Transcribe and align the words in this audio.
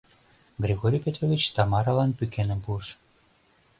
Григорий 0.63 1.03
Петрович 1.05 1.43
Тамаралан 1.55 2.11
пӱкеным 2.17 2.59
пуыш. 2.65 2.87